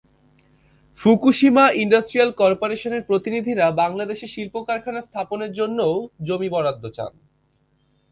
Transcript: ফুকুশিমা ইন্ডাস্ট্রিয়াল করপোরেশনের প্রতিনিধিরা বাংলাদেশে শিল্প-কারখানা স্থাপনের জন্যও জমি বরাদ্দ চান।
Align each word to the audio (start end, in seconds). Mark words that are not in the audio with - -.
ফুকুশিমা 0.97 1.65
ইন্ডাস্ট্রিয়াল 1.73 2.31
করপোরেশনের 2.31 3.03
প্রতিনিধিরা 3.03 3.65
বাংলাদেশে 3.71 4.27
শিল্প-কারখানা 4.27 5.01
স্থাপনের 5.01 5.51
জন্যও 5.51 5.93
জমি 6.23 6.49
বরাদ্দ 6.49 6.83
চান। 6.89 7.13